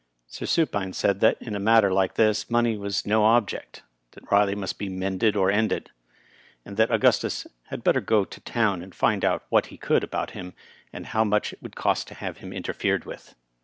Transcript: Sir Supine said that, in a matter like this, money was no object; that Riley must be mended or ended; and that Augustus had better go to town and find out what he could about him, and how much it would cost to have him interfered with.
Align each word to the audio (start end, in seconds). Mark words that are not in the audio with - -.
Sir 0.25 0.47
Supine 0.47 0.93
said 0.93 1.19
that, 1.19 1.39
in 1.39 1.55
a 1.55 1.59
matter 1.59 1.93
like 1.93 2.15
this, 2.15 2.49
money 2.49 2.75
was 2.75 3.05
no 3.05 3.23
object; 3.23 3.83
that 4.13 4.31
Riley 4.31 4.55
must 4.55 4.79
be 4.79 4.89
mended 4.89 5.35
or 5.35 5.51
ended; 5.51 5.91
and 6.65 6.75
that 6.77 6.89
Augustus 6.89 7.45
had 7.67 7.83
better 7.83 8.01
go 8.01 8.25
to 8.25 8.41
town 8.41 8.81
and 8.81 8.95
find 8.95 9.23
out 9.23 9.45
what 9.49 9.67
he 9.67 9.77
could 9.77 10.03
about 10.03 10.31
him, 10.31 10.55
and 10.91 11.05
how 11.05 11.23
much 11.23 11.53
it 11.53 11.61
would 11.61 11.75
cost 11.75 12.07
to 12.07 12.15
have 12.15 12.37
him 12.37 12.51
interfered 12.51 13.05
with. 13.05 13.35